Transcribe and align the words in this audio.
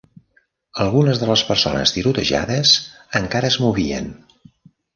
Algunes 0.85 1.21
de 1.23 1.27
les 1.31 1.43
persones 1.49 1.93
tirotejades 1.97 2.73
encara 3.23 3.55
es 3.55 3.61
movien. 3.67 4.13